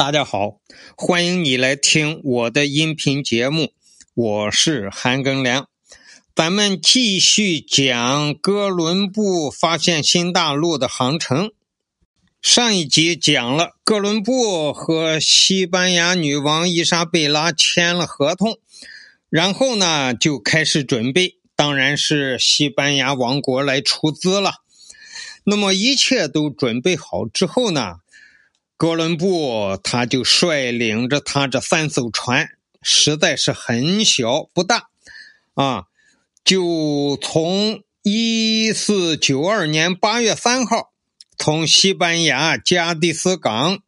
[0.00, 0.60] 大家好，
[0.96, 3.74] 欢迎你来听我的音频节目，
[4.14, 5.68] 我是韩庚良。
[6.34, 11.52] 咱们继续讲哥伦布发现新大陆的航程。
[12.40, 18.56] 上一集讲了哥伦布和西班牙女王伊莎贝拉签了合同，
[19.28, 24.62] 然后呢就开始准备，当然是西班牙王国来出资了。
[25.44, 27.96] 那么一切都准备好之后呢？
[28.80, 32.48] 哥伦布他就率领着他这三艘船，
[32.80, 34.88] 实在是很小不大，
[35.52, 35.84] 啊，
[36.42, 40.92] 就从一四九二年八月三号，
[41.36, 43.80] 从西班牙加的斯港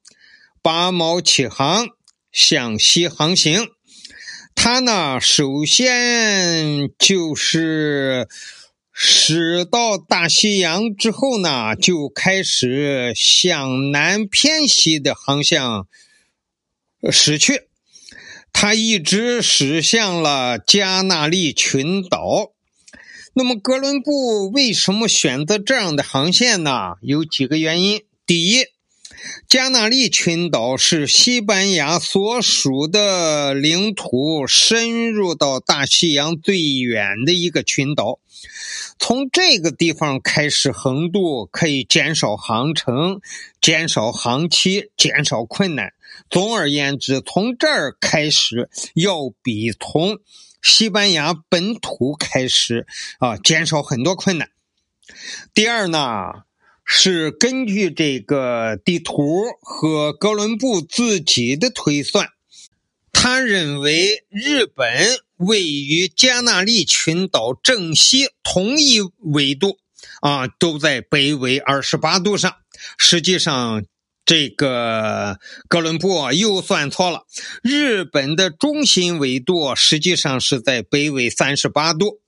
[0.61, 1.87] 八锚起航，
[2.31, 3.71] 向西航行。
[4.55, 8.29] 他呢，首先就是。
[8.93, 15.87] 驶到大西洋之后呢，就开始向南偏西的航向
[17.11, 17.63] 驶去。
[18.53, 22.53] 他一直驶向了加纳利群岛。
[23.33, 26.97] 那么，哥伦布为什么选择这样的航线呢？
[27.01, 28.03] 有几个原因。
[28.27, 28.67] 第一，
[29.49, 38.19] 加那利群岛是西班牙所属的领土深入到大西洋最远的一个群岛。
[38.99, 43.21] 从这个地方开始横渡，可以减少航程、
[43.61, 45.93] 减少航期、减少困难。
[46.31, 50.19] 总而言之，从这儿开始要比从
[50.63, 52.87] 西班牙本土开始
[53.19, 54.51] 啊减少很多困难。
[55.55, 56.45] 第二呢，
[56.95, 62.29] 是根据这个地图和哥伦布自己的推算，
[63.13, 65.17] 他认为日本。
[65.39, 69.77] 位于加那利群岛正西同一纬度，
[70.21, 72.55] 啊，都在北纬二十八度上。
[72.97, 73.85] 实际上，
[74.25, 77.25] 这个哥伦布又算错了。
[77.61, 82.21] 日本的中心纬度实际上是在北纬三十八度，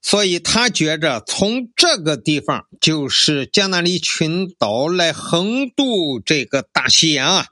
[0.00, 7.46] 所以他觉着从这个地方就是加那利群岛来横渡这个大西洋啊。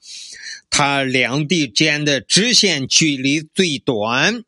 [0.68, 4.42] 它两地间的直线距离最短。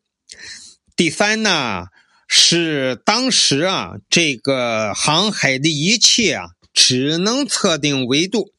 [0.95, 1.85] 第三呢，
[2.27, 8.51] 是当时啊，这个航海的仪器啊，只能测定纬度，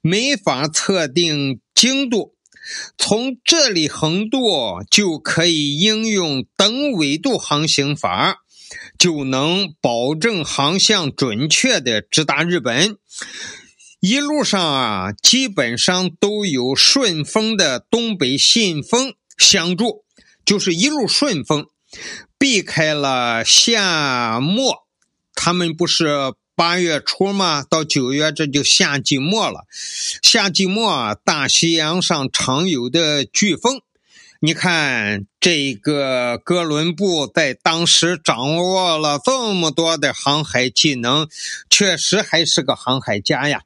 [0.00, 2.34] 没法测定经度。
[2.98, 8.36] 从这里横渡就可以应用等纬度航行法，
[8.98, 12.96] 就能保证航向准确的直达日本。
[14.00, 20.04] 一路上啊，基本上都有顺风的东北信风相助，
[20.44, 21.66] 就是一路顺风，
[22.38, 24.86] 避开了夏末。
[25.34, 27.64] 他们不是八月初吗？
[27.68, 29.66] 到九月这就夏季末了。
[30.22, 33.80] 夏季末，大西洋上常有的飓风。
[34.40, 41.28] 你看，这个哥伦布在当时掌握了这么多的航海技能，
[41.68, 43.62] 确实还是个航海家呀。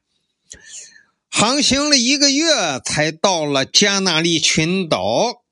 [1.31, 5.43] 航行了一个月，才到了加那利群岛。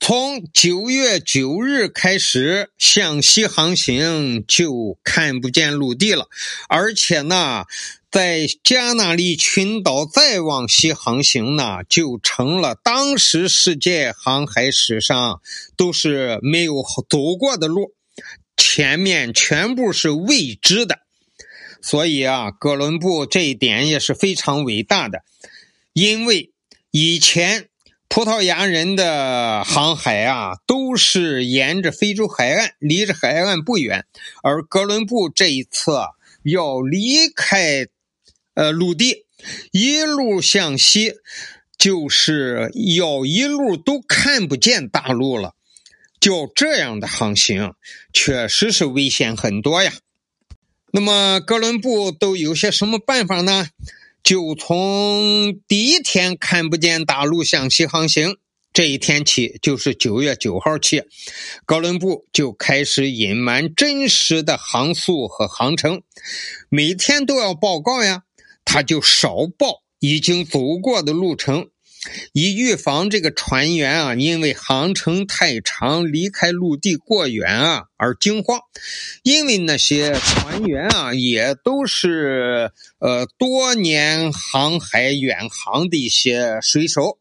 [0.00, 6.26] 从九月九日开始向西航行，就看不见陆地了。
[6.68, 7.64] 而且呢，
[8.14, 15.40] 在加那利群岛再往西航行呢，就成了当时世界航海史上
[15.76, 17.92] 都是没有走过的路，
[18.56, 21.00] 前面全部是未知的。
[21.82, 25.24] 所以啊，哥伦布这一点也是非常伟大的，
[25.92, 26.52] 因为
[26.92, 27.68] 以前
[28.08, 34.06] 葡萄牙人的航海啊，都是沿着非洲海岸，离着海岸不远，
[34.44, 35.98] 而哥伦布这一次
[36.44, 37.88] 要离开
[38.54, 39.26] 呃陆地，
[39.72, 41.14] 一路向西，
[41.76, 45.54] 就是要一路都看不见大陆了，
[46.18, 47.74] 就这样的航行，
[48.12, 49.92] 确实是危险很多呀。
[50.92, 53.68] 那么哥伦布都有些什么办法呢？
[54.22, 58.38] 就从第一天看不见大陆向西航行
[58.72, 61.02] 这一天起，就是九月九号起，
[61.66, 66.02] 哥伦布就开始隐瞒真实的航速和航程，
[66.70, 68.22] 每天都要报告呀，
[68.64, 71.68] 他就少报已经走过的路程。
[72.34, 78.60] 以预防这个船员啊，因为航程太长，离开陆地过远啊而惊慌。
[79.22, 87.18] 因为那些船员啊，也都是呃多年航海远航的一些水手。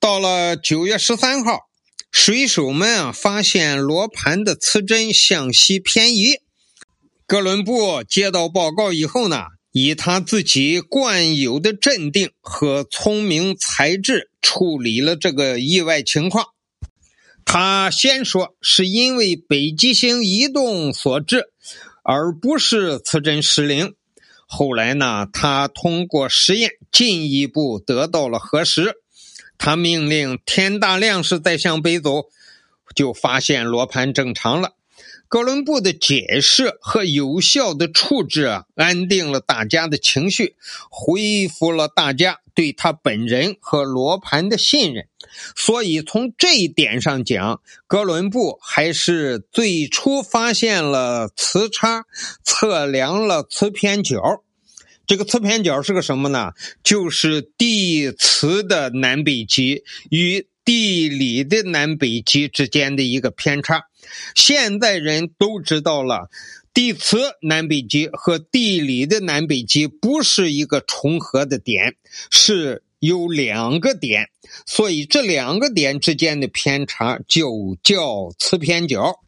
[0.00, 1.68] 到了九月十三号，
[2.10, 6.40] 水手们啊发现罗盘的磁针向西偏移。
[7.24, 9.44] 哥伦布接到报告以后呢？
[9.78, 16.46] 以他自己惯有的镇定和聪明才智处理了这个意外情况。
[17.44, 21.50] 他先说是因为北极星移动所致，
[22.02, 23.94] 而不是磁针失灵。
[24.46, 28.94] 后来呢，他通过实验进一步得到了核实。
[29.58, 32.30] 他命令天大亮时再向北走，
[32.94, 34.72] 就发现罗盘正常了。
[35.28, 40.54] 哥伦布的解释和有效的处置啊，安定了大家的情绪，
[40.88, 45.08] 恢复了大家对他本人和罗盘的信任。
[45.56, 52.06] 所以从这一点上讲，哥伦布还是最初发现了磁差，
[52.44, 54.44] 测量了磁偏角。
[55.06, 56.52] 这个磁偏角是个什么呢？
[56.82, 63.84] 就是地磁的南北极与地理的南北极之间的一个偏差。
[64.34, 66.28] 现在人都知道了，
[66.74, 71.94] 地磁南北极和地理的南北极不是一个重合的点，
[72.30, 74.28] 是有两个点，
[74.66, 79.20] 所以这两个点之间的偏差就叫磁偏角。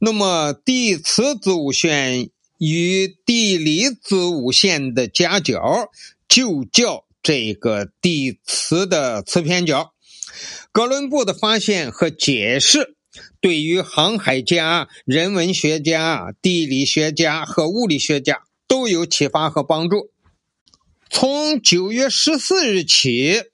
[0.00, 5.88] 那么地磁子午线与地理子午线的夹角
[6.28, 9.92] 就叫这个地磁的磁偏角。
[10.72, 12.94] 哥伦布的发现和解释。
[13.40, 20.10] 对于航海家、人文学家、地理学家和物理学家都有启发和帮助。
[21.10, 23.44] 从九月十四日起，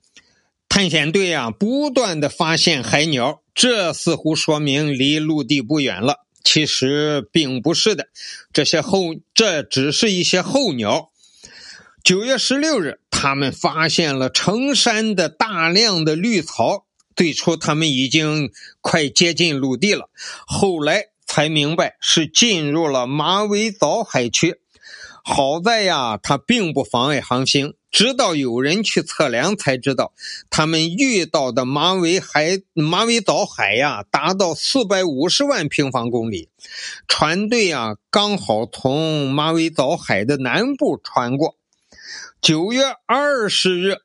[0.69, 6.27] 探险队啊不断的发现海鸟，这似乎说明离陆地不远了。
[6.43, 8.09] 其实并不是的，
[8.53, 11.11] 这些候这只是一些候鸟。
[12.03, 16.85] 九月十六日，他们发现了成山的大量的绿草。
[17.17, 20.11] 最初他们已经快接近陆地了，
[20.47, 24.61] 后来才明白是进入了马尾藻海区。
[25.25, 27.73] 好在呀，它并不妨碍航行。
[27.91, 30.13] 直到有人去测量，才知道
[30.51, 36.51] 他们遇到的马尾海马尾藻海呀，达到四百五十万平方公里。
[37.09, 41.57] 船队啊，刚好从马尾藻海的南部穿过。
[42.45, 43.97] 九月二十日。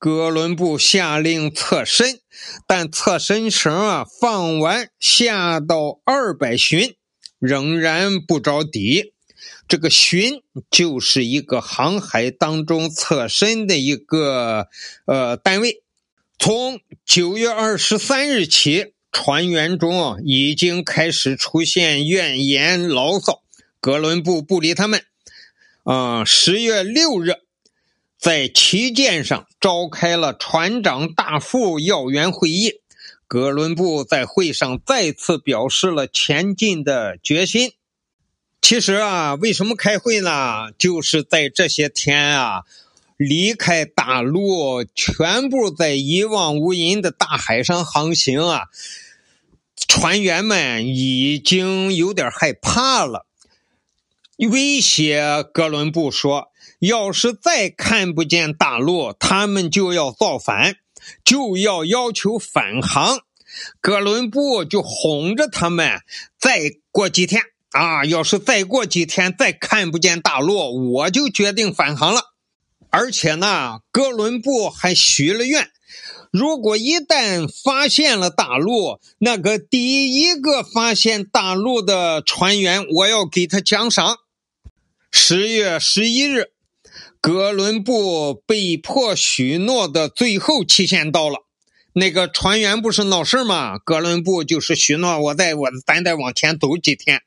[0.00, 2.18] 哥伦布下令侧身，
[2.66, 6.96] 但侧身绳啊放完下到二百寻，
[7.38, 9.14] 仍然不着底。
[9.68, 10.42] 这个寻
[10.72, 14.66] 就是一个航海当中侧身的一个
[15.06, 15.84] 呃单位。
[16.36, 23.44] 从九月二十三日起，船员中啊已经开始出现怨言牢骚，
[23.80, 25.04] 哥伦布不理他们。
[25.84, 27.43] 啊，十月六日。
[28.24, 32.80] 在旗舰上召开了船长大副要员会议，
[33.26, 37.72] 哥伦布在会上再次表示了前进的决心。
[38.62, 40.72] 其实啊，为什么开会呢？
[40.78, 42.62] 就是在这些天啊，
[43.18, 48.62] 离开大陆，全部在一望无垠的大海上航行啊，
[49.86, 53.26] 船员们已经有点害怕了，
[54.38, 56.53] 威胁哥伦布说。
[56.86, 60.76] 要是再看不见大陆，他们就要造反，
[61.24, 63.20] 就要要求返航。
[63.80, 66.02] 哥伦布就哄着他们，
[66.38, 67.40] 再过几天
[67.70, 72.34] 啊，要是再过几天再看不见大陆，我就决定返航了。
[72.90, 75.70] 而且呢，哥伦布还许了愿，
[76.30, 84.18] 如果一旦发现了大陆，那个第一个发现大陆的船员，我要给他奖赏。
[85.10, 86.50] 十月十一日。
[87.26, 91.38] 哥伦布被迫许诺的最后期限到了，
[91.94, 93.78] 那个船员不是闹事吗？
[93.78, 97.22] 哥伦布就是许诺，我再我咱再往前走几天，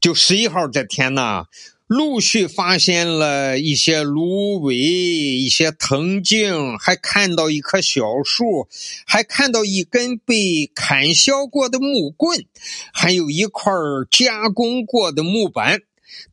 [0.00, 1.46] 就十一号这天呢，
[1.88, 8.68] 陆续发现了一些芦苇、一些藤茎，还看到一棵小树，
[9.04, 12.44] 还看到一根被砍削过的木棍，
[12.92, 13.72] 还有一块
[14.12, 15.80] 加工过的木板。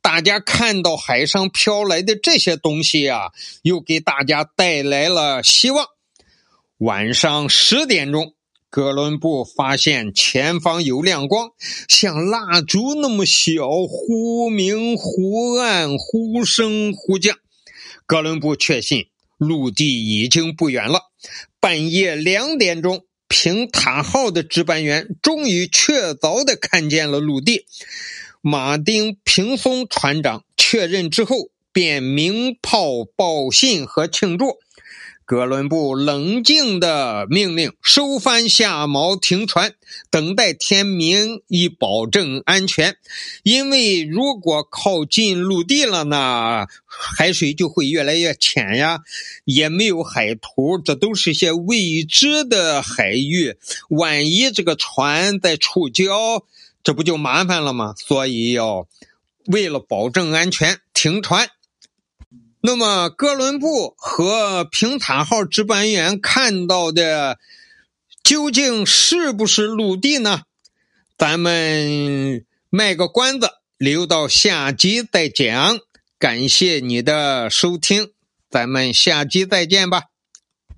[0.00, 5.86] 大家看到海上飘来的这些东西啊，又给大家带来了希望。
[6.78, 8.34] 晚上十点钟，
[8.68, 11.50] 哥伦布发现前方有亮光，
[11.88, 17.36] 像蜡烛那么小，忽明忽暗，忽升忽降。
[18.04, 19.06] 哥伦布确信
[19.38, 21.00] 陆地已经不远了。
[21.58, 27.66] 半夜两点钟，平塔号的值班员终于确凿的看见了陆地。
[28.48, 34.58] 马丁·平松船长确认之后，便鸣炮报信和庆祝。
[35.24, 39.74] 哥伦布冷静地命令收帆下锚停船，
[40.12, 42.94] 等待天明，以保证安全。
[43.42, 49.00] 因为如果靠近陆地了呢，海水就会越来越浅呀，
[49.44, 53.56] 也没有海图，这都是些未知的海域。
[53.88, 56.44] 万一这个船在触礁，
[56.86, 57.94] 这不就麻烦了吗？
[57.96, 58.86] 所以要
[59.46, 61.50] 为了保证安全停船。
[62.60, 67.40] 那么，哥伦布和平坦号值班员看到的
[68.22, 70.42] 究竟是不是陆地呢？
[71.18, 75.80] 咱们卖个关子，留到下集再讲。
[76.20, 78.12] 感谢你的收听，
[78.48, 80.04] 咱们下集再见吧。